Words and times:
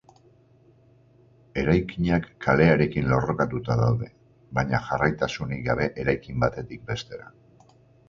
Eraikinak 1.63 2.25
kalearekin 2.47 3.13
lerrokatuta 3.13 3.77
daude, 3.83 4.11
baina 4.61 4.83
jarraitasunik 4.91 5.65
gabe 5.73 5.91
eraikin 6.07 6.45
batetik 6.47 6.87
bestera. 6.93 7.35